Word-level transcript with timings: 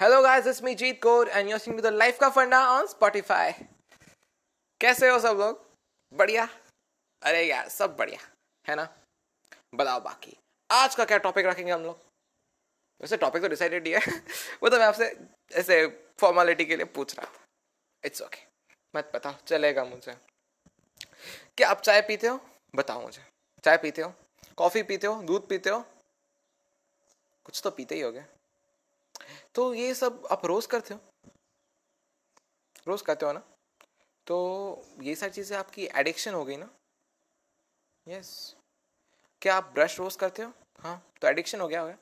Hello 0.00 0.22
guys 0.22 0.46
it's 0.46 0.62
me 0.62 0.74
Jeet 0.74 1.02
code 1.02 1.28
and 1.28 1.48
you 1.48 1.56
listening 1.56 1.80
the 1.80 1.86
life 1.86 2.18
का 2.18 2.30
फंडा 2.30 2.68
on 2.70 2.86
Spotify 2.86 3.52
कैसे 4.80 5.08
हो 5.08 5.20
सब 5.20 5.36
लोग? 5.36 5.70
बढ़िया? 6.12 6.48
अरे 7.22 7.42
यार, 7.42 7.68
सब 7.68 7.96
बढ़िया, 7.96 8.20
है 8.68 8.76
ना? 8.76 8.98
बताओ 9.74 10.00
बाकी। 10.00 10.36
आज 10.72 10.94
का 10.94 11.04
क्या 11.04 11.18
टॉपिक 11.18 11.46
रखेंगे 11.46 11.72
हम 11.72 11.82
लोग? 11.82 11.98
वैसे 13.00 13.16
टॉपिक 13.16 13.42
तो 13.42 13.48
डिसाइडेड 13.48 13.86
ही 13.86 13.92
है। 13.92 14.00
वो 14.62 14.68
तो 14.68 14.78
मैं 14.78 14.86
आपसे 14.86 15.26
ऐसे 15.52 15.86
फॉर्मेलिटी 16.20 16.64
के 16.64 16.76
लिए 16.76 16.84
पूछ 16.84 17.18
रहा 17.18 17.26
था। 17.26 17.44
इट्स 18.04 18.22
ओके 18.22 18.38
मत 18.96 19.12
बताओ, 19.14 19.34
चलेगा 19.46 19.84
मुझे। 19.84 20.16
क्या 21.56 21.70
आप 21.70 21.80
चाय 21.80 22.02
पीते 22.02 22.26
हो? 22.26 22.40
बताओ 22.74 23.02
मुझे। 23.02 23.22
चाय 23.64 23.76
पीते 23.76 24.02
हो? 24.02 24.14
कॉफ़ी 24.56 24.82
पीते 24.82 25.06
हो? 25.06 25.22
दूध 25.22 25.48
पीते 25.48 25.70
हो? 25.70 25.80
कुछ 27.44 27.60
तो 27.64 27.70
पीते 27.70 27.94
ही 27.94 28.00
हो 28.00 28.08
होगे। 28.08 28.39
तो 29.54 29.72
ये 29.74 29.94
सब 29.94 30.26
आप 30.30 30.44
रोज 30.46 30.66
करते 30.66 30.94
हो? 30.94 31.00
रोज 32.88 33.02
करते 33.02 33.26
हो 33.26 33.32
ना? 33.32 33.42
तो 34.26 34.36
ये 35.02 35.14
सारी 35.14 35.32
चीज़ें 35.32 35.56
आपकी 35.58 35.86
एडिक्शन 35.94 36.34
हो 36.34 36.44
गई 36.44 36.56
ना? 36.56 36.68
यस 38.06 38.56
क्या 39.42 39.56
आप 39.56 39.70
ब्रश 39.74 39.98
रोज 39.98 40.16
करते 40.16 40.42
हो? 40.42 40.52
हाँ 40.80 41.02
तो 41.20 41.28
एडिक्शन 41.28 41.60
हो 41.60 41.68
गया 41.68 41.80
होगा। 41.80 41.96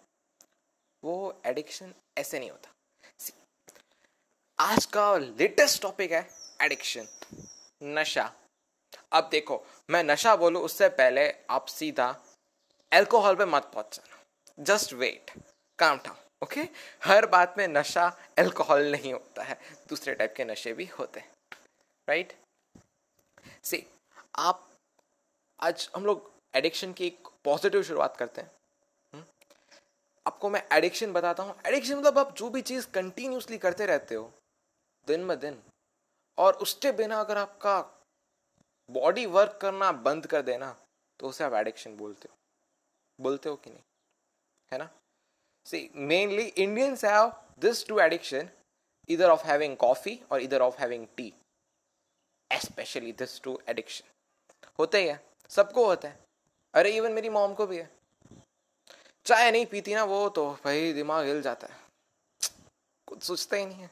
वो 1.03 1.41
एडिक्शन 1.47 1.95
ऐसे 2.19 2.39
नहीं 2.39 2.51
होता। 2.51 2.71
आज 4.59 4.85
का 4.87 5.17
लेटेस्ट 5.17 5.83
टॉपिक 5.83 6.13
है 6.13 6.29
एडिक्शन 6.63 7.09
नशा। 7.83 8.33
अब 9.13 9.29
देखो, 9.33 9.65
मैं 9.91 10.03
नशा 10.05 10.35
बोलूँ, 10.37 10.63
उससे 10.63 10.89
पहले 10.91 11.29
आप 11.51 11.67
सीधा 11.69 12.15
एल्कोहल 12.93 13.35
पे 13.37 13.45
मत 13.47 13.71
पहुँच 13.75 13.97
जाना 13.97 14.65
just 14.65 14.93
wait 14.95 15.31
calm 15.79 15.97
down 15.97 16.17
okay 16.43 16.63
हर 17.05 17.27
बात 17.27 17.55
में 17.59 17.69
नशा 17.69 18.17
एल्कोहल 18.39 18.91
नहीं 18.93 19.13
होता 19.13 19.43
है। 19.43 19.59
दूसरे 19.89 20.15
टाइप 20.15 20.35
के 20.37 20.45
नशे 20.45 20.73
भी 20.73 20.85
होते 20.87 21.21
हैं। 21.21 21.31
राइट 22.09 22.33
सी 23.65 23.87
आप, 24.39 24.69
आज 25.61 25.91
हम 25.97 26.07
लोग 26.07 26.31
एडिक्शन 26.55 26.93
की 26.93 27.07
एक 27.07 27.29
पॉजिटिव 27.45 27.83
शुरुआत 27.83 28.17
करते 28.17 28.41
हैं? 28.41 28.51
हम्म? 29.15 29.25
आपको 30.27 30.51
मैं 30.51 30.67
एडिक्शन 30.73 31.13
बताता 31.13 31.43
हूँ। 31.43 31.57
एडिक्शन 31.67 31.97
मतलब 31.97 32.19
आप 32.19 32.35
जो 32.37 32.51
भी 32.51 32.63
चीज़ 32.63 32.89
कंटिन्यूसली 32.89 33.59
करते 33.59 33.87
रहते 33.87 34.15
हो, 34.15 34.33
दिन 35.07 35.27
ब 35.29 35.35
दिन, 35.35 35.63
और 36.39 36.55
उसके 36.55 36.93
बिना 36.93 37.21
अगर 37.21 37.39
आपका 37.39 37.81
बॉडी 38.91 39.27
वर्क 39.27 39.59
करना 39.63 39.93
बंद 39.93 40.27
कर 40.27 40.43
देना 40.43 40.77
तो 41.21 41.29
उसे 41.29 41.45
आप 41.45 41.55
एडिक्शन 41.55 41.97
बोलते 41.97 42.29
हो। 42.31 42.37
बोलते 43.21 43.49
हो 43.49 43.57
कि 43.57 43.71
नहीं? 43.71 43.83
है 44.73 44.79
ना? 44.79 44.89
See, 45.69 45.91
mainly 45.95 46.49
Indians 46.57 47.03
have 47.03 47.35
this 47.61 47.83
two 47.85 47.99
addiction 47.99 48.49
either 49.09 49.31
of 49.31 49.43
having 49.43 49.77
coffee 49.77 50.23
or 50.31 50.41
either 50.41 50.63
of 50.63 50.77
having 50.77 51.09
tea. 51.17 51.35
Especially 52.51 53.13
this 53.13 53.39
two 53.39 53.59
addiction. 53.67 54.07
होते 54.79 55.01
ही 55.01 55.09
है 55.09 55.21
सबको 55.51 55.85
होता 55.87 56.09
है 56.09 56.19
अरे 56.75 56.91
इवन 56.97 57.13
मेरी 57.13 57.29
मॉम 57.29 57.55
को 57.55 57.67
भी 57.67 57.77
है 57.77 57.91
चाय 59.27 59.51
नहीं 59.51 59.67
पीती 59.67 59.95
ना 59.95 60.05
वो 60.05 60.29
तो 60.37 60.45
भाई 60.65 60.93
दिमाग 60.93 61.27
हिल 61.27 61.41
जाता 61.43 61.67
है 61.67 62.51
कुछ 63.09 63.23
सोचता 63.23 63.57
ही 63.57 63.67
नहीं 63.67 63.83
है 63.83 63.91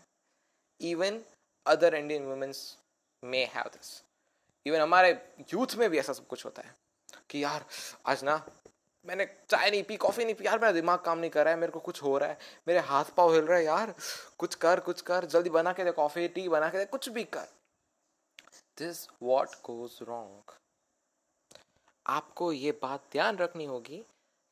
even 0.80 1.20
other 1.66 1.94
Indian 1.94 2.24
women's 2.26 2.60
may 3.22 3.44
have 3.54 3.68
this 3.74 3.90
even 4.66 4.80
हमारे 4.80 5.10
यूथ 5.52 5.76
में 5.78 5.88
भी 5.90 5.98
ऐसा 5.98 6.12
सब 6.12 6.26
कुछ 6.26 6.44
होता 6.44 6.62
है 6.62 6.74
कि 7.30 7.44
यार 7.44 7.66
आज 8.06 8.24
ना 8.24 8.36
मैंने 9.06 9.24
चाय 9.48 9.70
नहीं 9.70 9.82
पी, 9.82 9.96
कॉफ़ी 9.96 10.24
नहीं 10.24 10.34
पी। 10.34 10.46
यार, 10.46 10.58
मेरा 10.58 10.72
दिमाग 10.72 10.98
काम 10.98 11.18
नहीं 11.18 11.30
कर 11.30 11.44
रहा 11.44 11.54
है, 11.54 11.60
मेरे 11.60 11.72
को 11.72 11.80
कुछ 11.80 12.02
हो 12.02 12.16
रहा 12.18 12.28
है। 12.28 12.38
मेरे 12.68 12.80
हाथ 12.80 13.04
पाँव 13.16 13.34
हिल 13.34 13.44
रहे 13.44 13.58
हैं 13.58 13.66
यार। 13.66 13.94
कुछ 14.38 14.54
कर 14.54 14.80
कुछ 14.80 15.00
कर, 15.00 15.24
जल्दी 15.24 15.50
बना 15.50 15.72
के 15.72 15.84
दे 15.84 15.92
कॉफ़ी, 15.92 16.28
टी 16.28 16.48
बना 16.48 16.70
के 16.70 16.78
दे, 16.78 16.84
कुछ 16.84 17.08
भी 17.08 17.24
कर। 17.24 17.48
दिस 18.78 19.08
वॉट 19.22 19.48
गोज 19.64 19.98
रॉन्ग 20.02 20.52
आपको 22.06 22.52
ये 22.52 22.72
बात 22.72 23.04
ध्यान 23.12 23.36
रखनी 23.36 23.64
होगी 23.64 24.04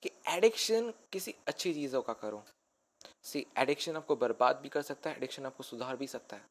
कि 0.03 0.11
एडिक्शन 0.29 0.93
किसी 1.12 1.34
अच्छी 1.47 1.75
चीज़ों 1.75 2.03
का 2.03 2.12
करो। 2.12 2.43
सी 3.23 3.47
एडिक्शन 3.59 3.97
आपको 3.97 4.17
बर्बाद 4.17 4.56
भी 4.56 4.69
कर 4.69 4.83
सकता 4.83 5.11
है 5.11 5.17
एडिक्शन 5.17 5.47
आपको 5.47 5.62
सुधार 5.62 5.97
भी 5.97 6.06
सकता 6.06 6.37
है। 6.37 6.43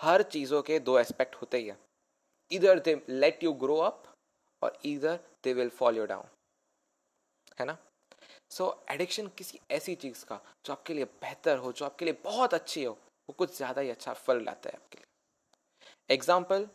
हर 0.00 0.22
चीज़ों 0.22 0.62
के 0.62 0.78
दो 0.78 0.98
एस्पेक्ट 0.98 1.34
होते 1.34 1.58
ही 1.58 1.68
है। 1.68 1.76
इधर 2.50 2.78
they 2.78 3.00
let 3.08 3.44
you 3.44 3.52
grow 3.52 3.76
up 3.76 4.02
और 4.62 4.78
इधर 4.84 5.18
दे 5.44 5.52
विल 5.52 5.68
फॉल 5.68 6.06
डाउन 6.06 6.28
है 7.58 7.66
ना? 7.66 7.76
सो 8.50 8.64
so, 8.64 8.92
एडिक्शन 8.92 9.26
किसी 9.38 9.58
ऐसी 9.70 9.94
चीज़ 9.94 10.24
का 10.24 10.40
जो 10.66 10.72
आपके 10.72 10.94
लिए 10.94 11.04
बेहतर 11.04 11.56
हो 11.58 11.72
जो 11.72 11.84
आपके 11.84 12.04
लिए 12.04 12.16
बहुत 12.24 12.54
अच्छी 12.54 12.84
हो 12.84 12.92
वो 12.92 13.34
कुछ 13.38 13.56
ज़्यादा 13.56 13.80
ही 13.82 13.90
अच्छा 13.90 14.12
फल 14.12 14.42
लाता 14.44 14.70
है 14.70 14.76
आपके 14.76 14.98
लिए। 14.98 16.14
Example 16.14 16.68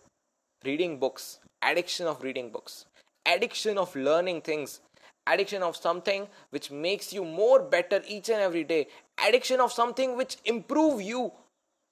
reading 0.63 1.00
books 1.00 1.39
addiction 1.63 2.06
of 2.06 2.23
reading 2.23 2.51
books 2.51 2.85
addiction 3.25 3.78
of 3.78 3.97
learning 3.97 4.41
things 4.47 4.79
addiction 5.28 5.63
of 5.66 5.75
something 5.78 6.23
which 6.56 6.68
makes 6.84 7.12
you 7.16 7.23
more 7.23 7.57
better 7.73 7.97
each 8.07 8.29
and 8.29 8.44
every 8.45 8.63
day 8.63 8.79
addiction 9.18 9.62
of 9.66 9.73
something 9.73 10.16
which 10.19 10.31
improve 10.45 11.01
you 11.07 11.25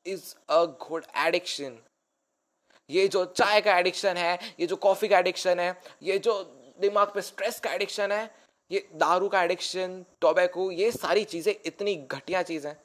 is 0.06 0.24
a 0.50 0.62
good 0.86 1.06
addiction. 1.26 1.76
ये 2.90 3.08
जो 3.08 3.24
चाय 3.26 3.62
का 3.62 3.78
addiction 3.80 4.18
है 4.18 4.34
ये 4.60 4.68
जो 4.68 4.76
coffee 4.86 5.08
का 5.08 5.20
addiction 5.20 5.60
है 5.60 5.70
ये 6.04 6.18
जो 6.20 6.34
दिमाग 6.82 7.14
पे 7.14 7.22
स्ट्रेस 7.22 7.60
का 7.60 7.74
एडिक्शन 7.74 8.12
है 8.12 8.26
ये 8.72 8.88
दारू 8.96 9.28
का 9.30 9.42
एडिक्शन, 9.44 10.06
टोबैको, 10.22 10.72
ये 10.72 10.92
सारी 10.92 11.24
चीज़ें 11.24 11.54
इतनी 11.66 11.96
घटिया 11.96 12.44
चीज़ 12.44 12.68
हैं। 12.68 12.78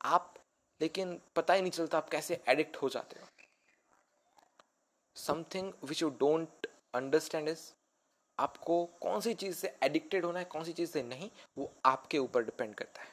आप, 0.00 0.34
लेकिन 0.80 1.18
पता 1.36 1.54
ही 1.54 1.60
नहीं 1.60 1.70
चलता 1.70 1.98
आप 1.98 2.08
कैसे 2.08 2.40
एडिक्ट 2.48 2.76
हो 2.76 2.88
जाते 2.88 3.20
हो। 3.20 3.26
Something 5.16 5.72
which 5.84 6.02
you 6.02 6.08
don't 6.10 6.66
understand 6.94 7.48
is 7.48 7.60
आपको 8.38 8.84
कौन 9.00 9.20
सी 9.20 9.34
चीज़ 9.34 9.56
से 9.56 9.74
एडिक्टेड 9.82 10.24
होना 10.24 10.38
है, 10.38 10.44
कौन 10.44 10.64
सी 10.64 10.72
चीज़ 10.72 10.90
से 10.90 11.02
नहीं, 11.02 11.30
वो 11.58 11.70
आपके 11.86 12.18
ऊपर 12.18 12.44
डिपेंड 12.44 12.74
करता 12.74 13.02
है। 13.02 13.08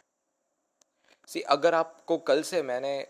सी 1.27 1.41
अगर 1.41 1.75
आपको 1.75 2.17
कल 2.17 2.41
से 2.43 2.61
मैंने 2.63 3.07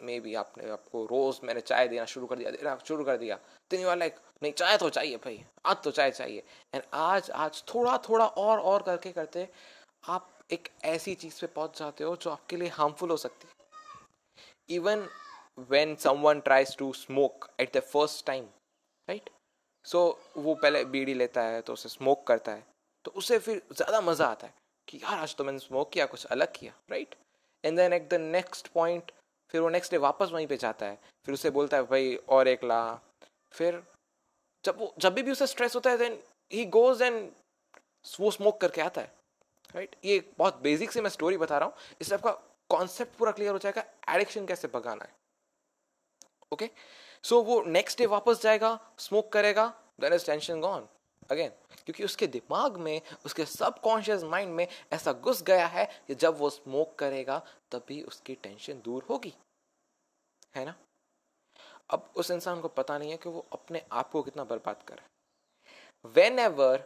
मे 0.00 0.18
बी 0.20 0.34
आपने 0.36 0.70
आपको 0.70 1.04
रोज 1.06 1.40
मैंने 1.44 1.60
चाय 1.62 1.88
देना 1.88 2.04
शुरू 2.06 2.26
कर 2.26 2.36
दिया, 2.36 2.50
देना 2.50 2.76
शुरू 2.86 3.04
कर 3.04 3.16
दिया। 3.18 3.38
तो 3.70 3.76
यू 3.76 3.94
लाइक 3.94 4.16
नहीं, 4.42 4.52
चाय 4.52 4.76
तो 4.78 4.88
चाहिए 4.90 5.16
भाई, 5.18 5.44
आज 5.66 5.76
तो 5.84 5.90
चाय 5.90 6.10
चाहिए। 6.10 6.42
एंड 6.74 6.82
आज 6.94 7.30
आज 7.30 7.62
थोड़ा 7.74 7.96
थोड़ा 8.08 8.26
और 8.26 8.58
और 8.60 8.82
करके, 8.82 9.12
करते 9.12 9.48
आप 10.04 10.30
एक 10.50 10.68
ऐसी 10.86 11.14
चीज़ 11.14 11.40
पे 11.40 11.46
पहुँच 11.48 11.78
जाते 11.78 12.04
हो 12.04 12.14
जो 12.16 12.30
आपके 12.30 12.56
लिए 12.56 12.68
हार्मफुल 12.70 13.10
हो 13.10 13.16
सकती 13.16 13.48
है। 13.48 14.76
Even 14.76 15.08
when 15.70 15.94
someone 15.96 16.40
tries 16.40 16.76
to 16.76 16.92
smoke 16.94 17.48
at 17.60 17.76
the 17.76 17.80
first 17.82 18.24
time 18.26 18.44
right 19.08 19.30
so 19.84 20.00
वो 20.36 20.54
पहले 20.54 20.84
बीड़ी 20.86 21.14
लेता 21.14 21.42
है 21.42 21.60
तो 21.60 21.72
उसे 21.72 21.88
स्मोक 21.88 22.26
करता 22.26 22.52
है। 22.52 22.66
तो 23.04 23.10
उसे 23.16 23.38
फिर 23.38 23.62
ज़्यादा 23.72 24.00
मज़ा 24.00 24.26
आता 24.26 24.46
है 24.46 24.54
कि 24.88 24.98
यार, 24.98 25.18
आज 25.18 25.34
तो 25.36 25.44
मैंने 25.44 25.58
स्मोक 25.58 25.90
किया, 25.92 26.06
कुछ 26.06 26.24
अलग 26.26 26.52
किया 26.54 26.72
right 26.90 27.14
and 27.64 27.76
then 27.76 27.92
at 27.92 28.08
the 28.10 28.14
next 28.22 28.68
point 28.68 29.12
फिर 29.50 29.60
वो 29.60 29.68
नेक्स्ट 29.68 29.92
डे 29.92 29.98
वापस 29.98 30.30
वहीं 30.32 30.46
पे 30.46 30.56
जाता 30.56 30.86
है। 30.86 30.98
फिर 31.26 31.34
उसे 31.34 31.50
बोलता 31.50 31.76
है 31.76 31.82
भाई 31.82 32.14
और 32.28 32.48
एक 32.48 32.64
ला। 32.64 32.80
फिर 33.52 33.82
जब 34.64 34.78
वो 34.78 34.92
जब 34.98 35.14
भी 35.14 35.30
उसे 35.30 35.46
स्ट्रेस 35.46 35.74
होता 35.74 35.90
है 35.90 35.98
देन 35.98 36.18
ही 36.52 36.64
गोज 36.66 37.02
एंड 37.02 37.30
वो 38.20 38.30
स्मोक 38.30 38.60
करके 38.60 38.80
आता 38.80 39.00
है। 39.00 39.12
Right 39.74 39.88
right? 39.88 40.04
ये 40.04 40.32
बहुत 40.38 40.60
बेसिक 40.62 40.92
से 40.92 41.00
मैं 41.00 41.10
स्टोरी 41.10 41.36
बता 41.36 41.58
रहा 41.58 41.68
हूँ। 41.68 41.74
इससे 42.00 42.14
आपका 42.14 42.30
कॉन्सेप्ट 42.70 43.16
पूरा 43.18 43.32
क्लियर 43.32 43.52
हो 43.52 43.58
जाएगा 43.58 43.84
एडिक्शन 44.08 44.46
कैसे 44.46 44.68
भगाना 44.68 45.04
है। 45.04 45.12
Okay 46.52 46.64
okay? 46.64 46.76
सो 47.24 47.36
so, 47.36 47.44
वो 47.46 47.62
नेक्स्ट 47.62 47.98
डे 47.98 48.06
वापस 48.06 48.42
जाएगा 48.42 48.78
स्मोक 48.98 49.32
करेगा 49.32 49.66
then 50.00 50.12
is 50.12 50.26
tension 50.26 50.60
gone 50.60 50.86
again 51.30 51.52
क्योंकि 51.88 52.04
उसके 52.04 52.26
दिमाग 52.26 52.76
में 52.76 53.00
उसके 53.26 53.44
सबकॉन्शियस 53.44 54.22
माइंड 54.22 54.52
में 54.54 54.66
ऐसा 54.92 55.12
घुस 55.12 55.42
गया 55.42 55.66
है 55.66 55.84
कि 56.06 56.14
जब 56.14 56.38
वो 56.38 56.50
स्मोक 56.50 56.94
करेगा 56.98 57.38
तभी 57.72 58.00
उसकी 58.02 58.34
टेंशन 58.34 58.80
दूर 58.84 59.04
होगी। 59.10 59.32
है 60.56 60.64
ना? 60.64 60.74
अब 61.90 62.10
उस 62.16 62.30
इंसान 62.30 62.60
को 62.60 62.68
पता 62.68 62.98
नहीं 62.98 63.10
है 63.10 63.16
कि 63.16 63.28
वो 63.28 63.46
अपने 63.52 63.82
आप 63.92 64.10
को 64.10 64.22
कितना 64.22 64.44
बर्बाद 64.44 64.82
करे 64.82 66.10
वेन 66.14 66.38
एवर 66.38 66.84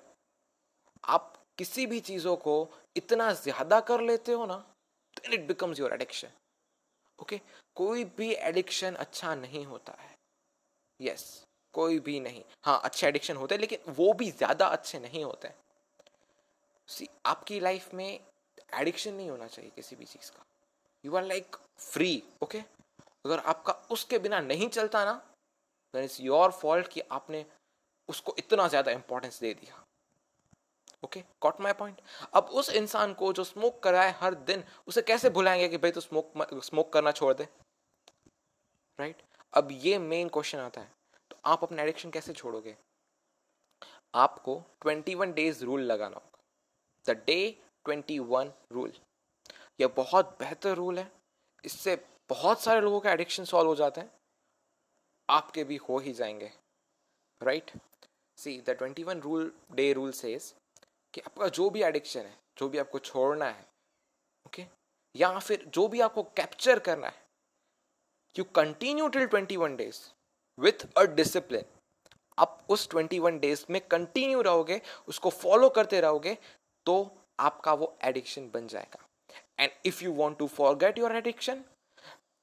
आप 1.05 1.35
किसी 1.59 1.87
भी 1.87 2.01
चीज़ों 2.01 2.37
को 2.37 2.57
इतना 2.97 3.33
ज़्यादा 3.33 3.81
कर 3.81 4.01
लेते 4.01 4.33
हो 4.33 4.47
ना 4.47 4.65
तो 5.17 5.33
it 5.33 5.47
becomes 5.47 5.81
your 5.81 5.93
addiction 5.93 6.29
okay 7.19 7.41
कोई 7.77 8.05
भी 8.17 8.33
एडिक्शन 8.35 8.95
अच्छा 8.95 9.35
नहीं 9.35 9.65
होता 9.67 9.93
है। 9.93 10.15
यस 11.01 11.25
yes, 11.25 11.52
कोई 11.75 11.99
भी 12.01 12.19
नहीं। 12.21 12.43
हाँ 12.65 12.81
अच्छे 12.85 13.07
एडिक्शन 13.07 13.37
होते 13.37 13.55
हैं, 13.55 13.61
लेकिन 13.61 13.93
वो 13.93 14.13
भी 14.13 14.31
ज़्यादा 14.33 14.67
अच्छे 14.69 14.99
नहीं 15.01 15.25
होते 15.25 15.51
सी 16.89 17.09
आपकी 17.27 17.61
लाइफ 17.61 17.93
में 17.95 18.21
एडिक्शन 18.75 19.15
नहीं 19.15 19.31
होना 19.31 19.47
चाहिए 19.47 19.71
किसी 19.77 19.97
भी 19.97 20.05
चीज़ 20.05 20.31
का। 20.31 20.45
You 21.05 21.17
are 21.17 21.25
like 21.25 21.57
free 21.81 22.23
okay 22.43 22.59
अगर 23.25 23.39
आपका 23.39 23.73
उसके 23.91 24.19
बिना 24.19 24.41
नहीं 24.43 24.69
चलता 24.69 25.05
ना 25.05 25.13
देन 25.95 26.05
इट्स 26.05 26.21
योर 26.21 26.51
फॉल्ट 26.53 26.89
कि 26.89 27.01
आपने 27.13 27.45
उसको 28.09 28.35
इतना 28.39 28.69
ज़्यादा 28.69 28.93
इंपॉर्टेंस 28.93 29.41
दे 29.41 29.53
दिया। 29.55 29.83
ओके 31.05 31.23
कॉट 31.41 31.61
माई 31.61 31.73
पॉइंट 31.73 32.01
अब 32.35 32.49
उस 32.53 32.71
इंसान 32.71 33.13
को 33.15 33.33
जो 33.33 33.45
स्मोक 33.45 33.83
कर 33.83 33.93
रहा 33.93 34.03
है 34.03 34.17
हर 34.21 34.35
दिन, 34.35 34.65
उसे 34.87 35.03
कैसे 35.03 35.31
भुलाएँगे 35.31 35.69
कि 35.69 35.77
भाई 35.77 35.91
तू 35.91 36.01
स्मोक 36.01 36.63
स्मोक 36.65 36.93
करना 36.93 37.13
छोड़ 37.13 37.33
दे? 37.35 37.49
Right 38.99 39.17
right? 39.17 39.27
अब 39.55 39.69
ये 39.83 39.99
मेन 40.01 40.29
क्वेश्चन 40.29 40.59
आता 40.59 40.81
है। 40.81 40.91
आप 41.45 41.63
अपना 41.63 41.83
एडिक्शन 41.83 42.11
कैसे 42.11 42.33
छोड़ोगे? 42.33 42.77
आपको 44.15 44.63
21 44.87 45.33
डेज़ 45.33 45.65
रूल 45.65 45.81
लगाना 45.81 46.17
होगा। 46.17 46.45
The 47.07 47.11
day 47.27 47.63
21 47.89 48.53
rule. 48.73 48.93
यह 49.81 49.89
बहुत 49.89 50.37
बेहतर 50.39 50.75
रूल 50.75 50.99
है। 50.99 51.13
इससे 51.65 52.09
बहुत 52.29 52.61
सारे 52.61 52.81
लोगों 52.81 53.01
के 53.01 53.09
एडिक्शन 53.09 53.45
सॉल्व 53.45 53.69
हो 53.69 53.75
जाते 53.75 54.01
हैं। 54.01 54.13
आपके 55.31 55.65
भी 55.65 55.77
हो 55.77 55.99
ही 55.99 56.13
जाएँगे। 56.13 56.53
Right? 57.43 57.73
See 58.37 58.61
the 58.61 58.71
21 58.71 59.21
rule 59.21 59.59
day 59.73 59.93
rule 59.93 60.13
says 60.13 60.55
कि 61.15 61.21
आपका 61.21 61.49
जो 61.49 61.71
भी 61.71 61.83
एडिक्शन 61.83 62.21
है, 62.21 62.39
जो 62.59 62.69
भी 62.69 62.79
आपको 62.79 62.99
छोड़ना 62.99 63.45
है 63.45 63.63
ओके 64.47 64.63
okay? 64.63 64.75
या 65.17 65.39
फिर 65.39 65.65
जो 65.65 65.89
भी 65.89 66.01
आपको 66.01 66.23
कैप्चर 66.23 66.79
करना 66.79 67.09
है 67.09 67.27
you 68.39 68.45
continue 68.45 69.09
till 69.09 69.27
21 69.27 69.77
days 69.77 70.13
with 70.59 70.87
a 70.99 71.03
discipline 71.15 71.65
आप 72.39 72.59
उस 72.71 72.89
21 72.89 73.39
डेज़ 73.41 73.65
में 73.71 73.81
कंटिन्यू 73.91 74.41
रहोगे, 74.43 74.81
उसको 75.09 75.31
फॉलो 75.31 75.69
करते 75.69 76.01
रहोगे 76.01 76.37
तो 76.87 76.95
आपका 77.41 77.73
वो 77.75 77.95
एडिक्शन 78.05 78.51
बन 78.55 78.67
जाएगा. 78.69 79.07
And 79.61 79.71
if 79.87 80.03
you 80.05 80.13
want 80.13 80.39
to 80.39 80.47
forget 80.49 80.99
your 80.99 81.17
addiction 81.17 81.65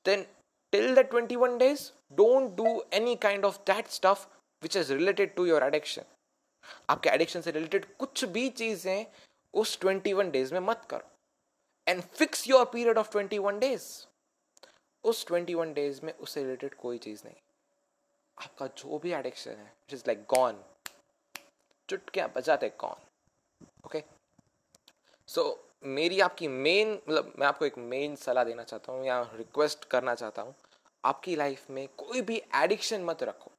then 0.06 0.25
till 0.73 0.95
the 0.95 1.07
21 1.13 1.57
days 1.59 1.89
don't 2.17 2.56
do 2.56 2.81
any 2.94 3.15
kind 3.23 3.45
of 3.45 3.57
that 3.67 3.88
stuff 3.89 4.25
which 4.63 4.77
is 4.77 4.94
related 4.94 5.35
to 5.35 5.45
your 5.45 5.63
addiction 5.63 6.03
आपके 6.89 7.09
एडिक्शन 7.09 7.41
से 7.41 7.51
रिलेटेड 7.51 7.85
कुछ 8.00 8.23
भी 8.25 8.50
चीज़ें 8.62 9.05
उस 9.53 9.77
21 9.79 10.31
डेज़ 10.31 10.53
में 10.53 10.59
मत 10.62 10.85
करो. 10.89 11.09
And 11.88 12.01
fix 12.01 12.47
your 12.47 12.65
period 12.73 12.97
of 12.97 13.17
21 13.17 13.59
days 13.59 13.85
उस 15.03 15.25
21 15.27 15.73
डेज़ 15.73 16.00
में 16.05 16.13
उससे 16.13 16.44
रिलेटेड 16.44 16.75
कोई 16.75 16.97
चीज़ 16.97 17.21
नहीं. 17.25 17.35
आपका 18.41 18.68
जो 18.77 19.00
भी 19.00 19.12
एडिक्शन 19.13 19.51
है 19.51 19.65
इट 19.65 19.94
इज़ 19.94 20.03
लाइक 20.07 20.25
गॉन 20.33 20.63
चुटकियाँ 21.89 22.27
बजाते 22.36 22.69
कौन 22.83 23.06
ओके 23.86 24.03
सो 25.30 25.44
मेरी 25.83 26.19
आपकी 26.19 26.47
मेन 26.47 26.91
मतलब 26.94 27.33
मैं 27.39 27.47
आपको 27.47 27.65
एक 27.65 27.77
मेन 27.77 28.15
सलाह 28.15 28.44
देना 28.44 28.63
चाहता 28.63 28.91
हूँ 28.94 29.06
या 29.06 29.21
रिक्वेस्ट 29.36 29.86
करना 29.91 30.15
चाहता 30.15 30.41
हूँ, 30.41 30.53
आपकी 31.03 31.36
लाइफ 31.36 31.69
में 31.69 31.88
कोई 31.97 32.21
भी 32.21 32.41
एडिक्शन 32.56 33.03
मत 33.06 33.24
रखो. 33.24 33.51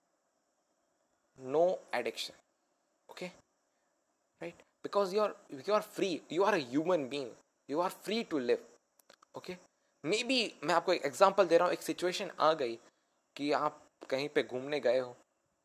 No 1.38 1.64
addiction 1.94 2.34
okay? 3.10 3.32
Right? 4.40 4.58
Because 4.84 5.12
you 5.12 5.20
are 5.20 5.34
you 5.66 5.74
are 5.74 5.82
free. 5.82 6.22
You 6.30 6.44
are 6.44 6.54
a 6.54 6.64
human 6.72 7.08
being. 7.08 7.30
You 7.68 7.80
are 7.80 7.90
free 7.90 8.24
to 8.24 8.40
live. 8.50 8.62
Okay? 9.36 9.56
Maybe 10.24 10.40
मैं 10.64 10.74
आपको 10.74 10.92
एक 10.92 11.04
एग्ज़ाम्पल 11.06 11.46
दे 11.46 11.56
रहा 11.58 11.66
हूँ. 11.66 11.74
एक 11.74 11.82
सिचुएशन 11.82 12.30
आ 12.40 12.52
गई 12.60 12.78
कि 13.36 13.50
आप 13.52 13.82
कहीं 14.02 14.28
पे 14.28 14.42
घूमने 14.42 14.80
गए 14.80 14.98
हो? 14.98 15.16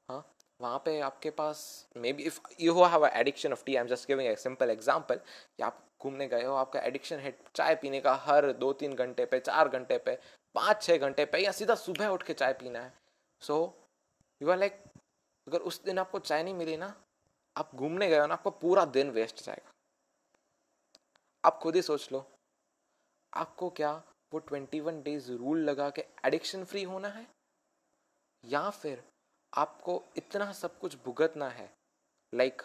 हाँ 0.10 0.24
वहाँ 0.60 0.78
पे 0.86 1.00
आपके 1.02 1.30
पास 1.32 1.60
maybe 2.14 2.24
if 2.24 2.40
you 2.62 2.84
have 2.84 3.06
addiction 3.06 3.54
of 3.54 3.64
tea 3.66 3.76
I 3.76 3.82
am 3.82 3.88
just 3.88 4.08
giving 4.08 4.28
a 4.30 4.36
simple 4.36 4.70
example 4.70 5.16
कि 5.16 5.64
आप 5.64 5.82
घूमने 6.02 6.28
गए 6.28 6.44
हो, 6.44 6.54
आपका 6.56 6.80
एडिक्शन 6.80 7.20
है 7.20 7.38
चाय 7.56 7.76
पीने 7.76 8.00
का, 8.02 8.14
हर 8.16 8.52
दो 8.54 8.72
तीन 8.74 8.94
घंटे 8.96 9.26
पे, 9.26 9.40
चार 9.40 9.70
घंटे 9.70 9.98
पे 9.98 10.18
पाँच 10.56 10.82
छः 10.82 10.98
घंटे 10.98 11.26
पे 11.26 11.40
या 11.40 11.52
सीधा 11.52 11.76
सुबह 11.76 12.08
उठ 12.08 12.24
के 12.24 12.34
चाय 12.34 12.54
पीना 12.54 12.80
है। 12.80 12.94
सो 13.42 13.58
यू 14.42 14.50
आर 14.50 14.58
लाइक 14.58 14.84
अगर 15.48 15.60
उस 15.62 15.84
दिन 15.84 16.00
आपको 16.00 16.20
चाय 16.20 16.44
नहीं 16.44 16.54
मिली 16.54 16.78
ना, 16.78 16.94
आप 17.56 17.76
घूमने 17.76 18.10
गए 18.10 18.20
हो 18.20 18.26
ना, 18.28 18.34
आपका 18.34 18.50
पूरा 18.52 18.86
दिन 18.88 19.10
वेस्ट 19.12 19.44
जाएगा। 19.44 19.72
आप 21.44 21.60
खुद 21.60 21.76
ही 21.76 21.82
सोच 21.82 22.12
लो, 22.12 22.26
आपको 23.34 23.70
क्या 23.72 23.92
वो 24.34 24.40
ट्वेंटी 24.42 24.80
वन 24.80 25.02
डेज़ 25.04 25.32
रूल 25.34 25.60
लगा 25.64 25.90
के 25.90 26.06
एडिक्शन 26.26 26.64
फ्री 26.64 26.84
होना 26.84 27.08
है? 27.08 27.28
या 28.46 28.70
फिर 28.72 29.04
आपको 29.54 30.02
इतना 30.18 30.52
सब 30.54 30.78
कुछ 30.80 30.96
भुगतना 31.06 31.50
है 31.50 31.70
like 32.34 32.62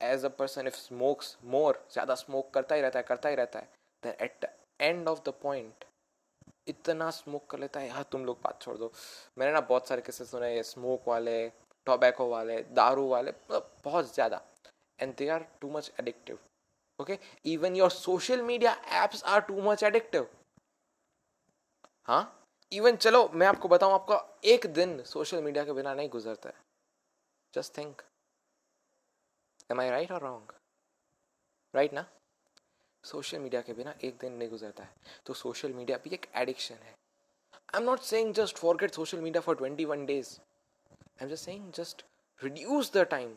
as 0.00 0.24
a 0.24 0.28
person 0.38 0.66
if 0.66 0.76
smokes 0.76 1.36
more 1.44 1.84
ज़्यादा 1.92 2.14
स्मोक 2.14 2.52
करता 2.54 2.74
ही 2.74 2.80
रहता 2.80 2.98
है, 2.98 3.02
करता 3.04 3.28
ही 3.28 3.34
रहता 3.34 3.58
है 3.58 3.68
then 4.02 4.14
at 4.20 4.38
the 4.44 4.48
end 4.80 5.08
of 5.08 5.20
the 5.26 5.32
point 5.42 5.84
इतना 6.68 7.10
स्मोक 7.10 7.46
कर 7.50 7.58
लेता 7.58 7.80
है, 7.80 7.88
यार, 7.88 8.02
तुम 8.02 8.24
लोग 8.24 8.40
बात 8.42 8.60
छोड़ 8.62 8.76
दो। 8.78 8.92
मैंने 9.38 9.52
ना 9.52 9.60
बहुत 9.62 9.88
सारे 9.88 10.02
किस्से 10.02 10.24
सुने 10.24 10.54
ये 10.54 10.62
स्मोक 10.62 11.08
वाले 11.08 11.48
टोबैको 11.86 12.28
वाले, 12.28 12.62
दारू 12.62 13.06
वाले 13.08 13.30
मतलब 13.30 13.70
बहुत 13.84 14.14
ज़्यादा 14.14 14.40
and 14.98 15.14
they 15.16 15.28
are 15.28 15.46
too 15.60 15.70
much 15.70 15.92
addictive 16.00 16.38
okay 16.98 17.18
even 17.46 17.76
your 17.76 17.90
social 17.90 18.42
media 18.42 18.72
apps 19.02 19.24
are 19.24 19.40
too 19.42 19.60
much 19.62 19.82
addictive 19.84 20.28
हाँ? 22.08 22.39
इवन 22.72 22.96
चलो 22.96 23.28
मैं 23.34 23.46
आपको 23.46 23.68
बताऊँ 23.68 23.92
आपका 23.92 24.40
एक 24.44 24.66
दिन 24.66 25.02
सोशल 25.02 25.42
मीडिया 25.42 25.64
के 25.64 25.72
बिना 25.72 25.94
नहीं 25.94 26.08
गुजरता 26.08 26.48
है। 26.48 26.54
Just 27.54 27.76
think 27.78 28.02
am 29.70 29.80
I 29.80 29.90
right 29.90 30.12
और 30.12 30.20
रॉन्ग 30.22 30.52
राइट 31.74 31.92
ना? 31.92 32.06
सोशल 33.04 33.38
मीडिया 33.38 33.62
के 33.62 33.72
बिना 33.72 33.94
एक 34.04 34.18
दिन 34.20 34.32
नहीं 34.32 34.48
गुजरता 34.48 34.84
है। 34.84 34.94
तो 35.26 35.34
सोशल 35.34 35.72
मीडिया 35.72 35.98
भी 36.04 36.10
एक 36.14 36.26
एडिक्शन 36.34 36.74
है। 36.74 36.94
I 37.54 37.80
am 37.80 37.82
not 37.82 38.00
saying 38.00 38.34
just 38.34 38.58
forget 38.58 38.94
social 38.94 39.20
media 39.20 39.40
for 39.40 39.56
twenty 39.56 39.84
one 39.84 40.06
days 40.06 40.38
I'm 41.22 41.28
just 41.28 41.44
saying 41.44 41.64
just 41.76 42.02
reduce 42.40 42.88
the 42.90 43.04
time. 43.04 43.32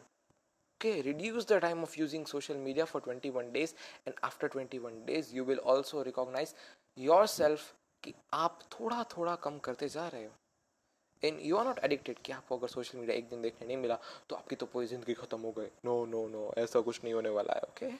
Okay, 0.82 1.02
reduce 1.02 1.46
the 1.46 1.60
time 1.60 1.82
of 1.84 1.96
using 1.98 2.26
social 2.26 2.60
media 2.68 2.86
for 2.86 3.02
21 3.02 3.50
days 3.52 3.74
and 4.06 4.16
after 4.28 4.48
21 4.48 5.02
days 5.06 5.32
you 5.34 5.44
will 5.44 5.62
also 5.74 6.04
recognize 6.04 6.54
yourself 6.98 7.66
कि 8.04 8.14
आप 8.34 8.60
थोड़ा 8.72 9.04
थोड़ा 9.18 9.36
कम 9.44 9.58
करते 9.60 9.90
जा 9.90 10.08
रहे 10.08 10.26
हो। 10.26 10.32
And 11.24 11.40
you 11.42 11.58
are 11.58 11.66
not 11.66 11.80
addicted 11.80 12.18
कि 12.20 12.32
आपको 12.32 12.58
अगर 12.58 12.68
सोशल 12.68 12.98
मीडिया 12.98 13.18
एक 13.18 13.30
दिन 13.30 13.42
देखने 13.42 13.68
नहीं 13.68 13.78
मिला 13.78 13.98
तो 14.30 14.36
आपकी 14.36 14.56
तो 14.56 14.66
पूरी 14.66 14.88
ज़िंदगी 14.88 15.14
ख़त्म 15.14 15.40
हो 15.42 15.52
गई। 15.52 15.68
नो 15.86 16.06
नो 16.06 16.28
नो 16.28 16.52
ऐसा 16.58 16.82
कुछ 16.82 17.04
नहीं 17.04 17.14
होने 17.14 17.30
वाला 17.32 17.54
है 17.54 17.62
ओके 17.64 17.92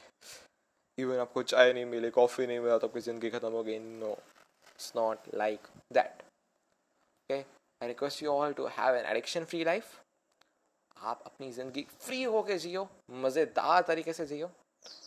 इवन 0.98 1.20
आपको 1.20 1.44
चाय 1.44 1.74
नहीं 1.74 1.86
मिले 1.86 2.10
कॉफ़ी 2.12 2.48
नहीं 2.48 2.60
मिला 2.60 2.78
तो 2.78 2.88
आपकी 2.88 3.00
ज़िंदगी 3.02 3.30
ख़त्म 3.30 3.52
हो 3.52 3.64
गई। 3.64 3.80
No 3.80 4.12
it's 4.12 4.92
not 4.96 5.34
like 5.36 5.68
that 5.94 6.22
okay 6.22 7.40
I 7.40 7.88
request 7.88 8.24
you 8.24 8.32
all 8.32 8.54
to 8.54 8.66
have 8.78 8.96
an 8.96 9.06
addiction 9.06 9.46
free 9.46 9.64
life 9.64 10.00
आप 10.98 11.24
अपनी 11.26 11.52
ज़िंदगी 11.52 11.86
फ्री 12.00 12.22
होके 12.24 12.58
जियो, 12.58 12.88
मज़ेदार 13.14 13.82
तरीके 13.84 14.14
से 14.14 14.26
जियो 14.26 14.48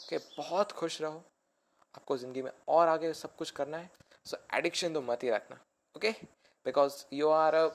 कि 0.08 0.18
बहुत 0.36 0.72
खुश 0.72 1.00
रहो। 1.02 1.22
आपको 1.94 2.16
ज़िंदगी 2.16 2.42
में 2.42 2.50
और 2.68 2.88
आगे 2.88 3.12
सब 3.14 3.36
कुछ 3.36 3.50
करना 3.50 3.78
है। 3.78 3.90
सो 4.26 4.36
एडिक्शन 4.56 4.94
तो 4.94 5.00
मत 5.02 5.22
ही 5.22 5.30
रखना 5.30 5.60
okay 5.96 6.10
because 6.66 7.04
you 7.12 7.28
are 7.30 7.54
a 7.54 7.66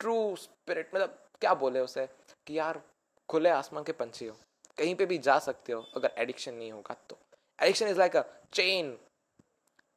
true 0.00 0.14
spirit 0.36 0.94
मतलब 0.94 1.18
क्या 1.40 1.54
बोले 1.62 1.80
उसे 1.80 2.06
कि 2.46 2.58
यार 2.58 2.82
खुले 3.28 3.50
आसमान 3.50 3.84
के 3.84 3.92
पंछी 4.00 4.26
हो 4.26 4.36
कहीं 4.78 4.94
पे 4.94 5.06
भी 5.06 5.18
जा 5.28 5.38
सकते 5.38 5.72
हो 5.72 5.80
अगर 5.96 6.14
एडिक्शन 6.18 6.54
नहीं 6.54 6.72
होगा 6.72 6.96
तो 7.08 7.18
addiction 7.58 7.88
is 7.88 7.98
like 7.98 8.16
a 8.16 8.22
chain 8.52 8.96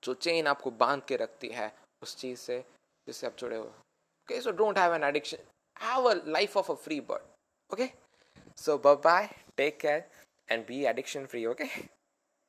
जो 0.03 0.13
चेन 0.27 0.47
आपको 0.47 0.71
बाँध 0.83 1.03
के 1.07 1.15
रखती 1.17 1.47
है 1.49 1.71
उस 2.03 2.17
चीज़ 2.17 2.39
से 2.39 2.63
जिससे 3.07 3.27
आप 3.27 3.35
जुड़े 3.39 3.57
हो 3.57 3.63
okay 3.63 4.41
so 4.41 4.51
don't 4.51 4.77
an 4.77 5.03
addiction. 5.03 5.39
Have 5.77 6.05
a 6.05 6.15
life 6.25 6.55
of 6.55 6.69
a 6.69 6.75
free 6.75 6.99
bird. 7.01 7.21
Okay, 7.69 7.93
so 8.55 8.77
bye 8.77 8.95
bye, 8.95 9.29
take 9.57 9.79
care, 9.79 10.05
and 10.49 10.65
be 10.65 10.85
addiction 10.85 11.27
free. 11.27 11.47
Okay. 11.47 11.69